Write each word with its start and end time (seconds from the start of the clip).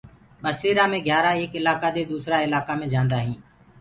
ٻيسرآ 0.43 0.85
مي 0.91 0.99
گھيآرآ 1.07 1.31
ايڪ 1.37 1.51
الآڪآ 1.59 1.89
دي 1.95 2.03
دوسرآ 2.11 2.37
هينٚ۔ 3.21 3.39